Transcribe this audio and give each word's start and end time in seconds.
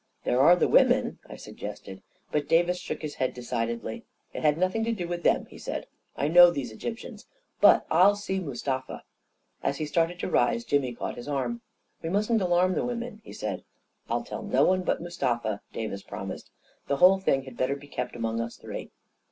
u 0.25 0.31
There 0.31 0.41
are 0.41 0.55
the 0.55 0.67
women," 0.67 1.19
I 1.29 1.35
suggested. 1.35 2.01
But 2.31 2.47
Davis 2.47 2.79
shook 2.79 3.03
his 3.03 3.13
head 3.13 3.35
decidedly." 3.35 4.03
It 4.33 4.41
had 4.41 4.57
nothing 4.57 4.83
to 4.85 4.91
do 4.91 5.07
with 5.07 5.21
them," 5.21 5.45
he 5.45 5.59
said. 5.59 5.83
4< 6.15 6.23
I 6.23 6.27
know 6.27 6.49
these 6.49 6.71
Egyptians. 6.71 7.27
But 7.59 7.85
I'll 7.91 8.15
see 8.15 8.39
Mustafa." 8.39 9.03
126 9.61 9.91
A 9.91 9.93
KING 9.93 10.01
IN 10.09 10.17
BABYLON 10.17 10.49
As 10.49 10.57
he 10.57 10.63
started 10.63 10.65
to 10.65 10.65
rise, 10.65 10.65
Jimmy 10.65 10.95
caught 10.95 11.17
his 11.17 11.27
arm." 11.27 11.61
We 12.01 12.09
mustn't 12.09 12.41
alarm 12.41 12.73
the 12.73 12.83
women," 12.83 13.21
he 13.23 13.31
said." 13.31 13.63
I'll 14.09 14.23
tell 14.23 14.41
no 14.41 14.63
one 14.65 14.81
but 14.81 15.03
Mustafa," 15.03 15.61
Davis 15.71 16.01
promised. 16.01 16.49
44 16.87 16.87
The 16.87 16.97
whole 16.99 17.19
thing 17.19 17.43
had 17.43 17.55
better 17.55 17.75
be 17.75 17.85
kept 17.87 18.15
among 18.15 18.41
us 18.41 18.57
three." 18.57 18.89